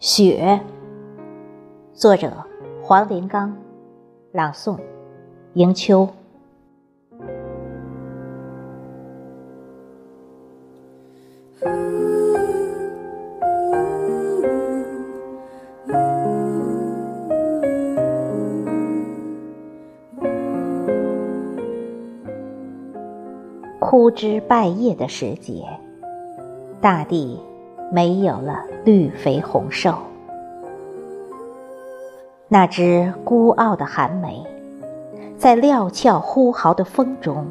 [0.00, 0.60] 雪，
[1.92, 2.32] 作者
[2.80, 3.56] 黄连刚，
[4.30, 4.78] 朗诵
[5.54, 6.08] 迎秋。
[23.80, 25.64] 枯枝败叶的时节，
[26.80, 27.40] 大地。
[27.90, 29.94] 没有了绿肥红瘦，
[32.46, 34.44] 那只孤傲的寒梅，
[35.36, 37.46] 在料峭呼号的风中，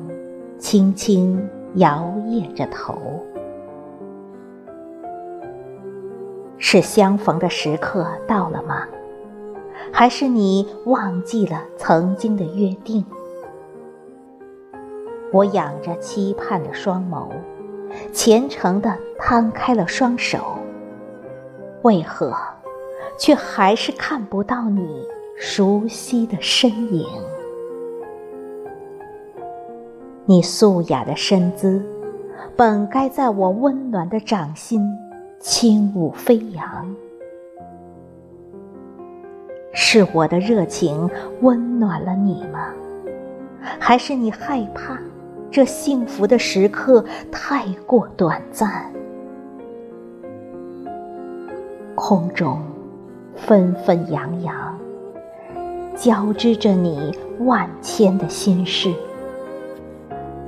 [0.60, 2.96] 轻轻摇曳着头。
[6.60, 8.88] 是相逢的时刻到了吗？
[9.92, 13.04] 还是你忘记了曾经的约定？
[15.32, 17.28] 我仰着期盼的双眸。
[18.12, 20.58] 虔诚地摊开了双手，
[21.82, 22.34] 为何
[23.18, 24.88] 却还是看不到你
[25.38, 27.06] 熟悉的身影？
[30.26, 31.82] 你素雅的身姿，
[32.56, 34.82] 本该在我温暖的掌心
[35.40, 36.96] 轻舞飞扬。
[39.74, 41.10] 是我的热情
[41.42, 42.74] 温暖了你吗？
[43.80, 44.98] 还是你害怕？
[45.50, 48.92] 这幸福的时刻太过短暂，
[52.00, 52.62] 空中
[53.36, 54.80] 纷纷扬扬，
[55.96, 58.94] 交织着你万千的心事。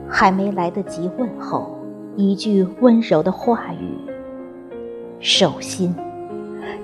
[0.08, 1.76] 还没来得及问候，
[2.16, 3.98] 一句温柔的话语，
[5.20, 5.96] 手心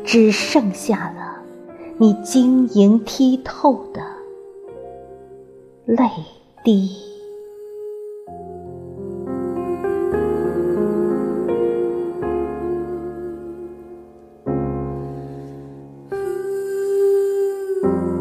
[0.04, 1.38] 只剩下了
[2.00, 4.02] 你晶莹剔透的
[5.86, 6.10] 泪
[6.64, 7.15] 滴。
[17.86, 18.15] You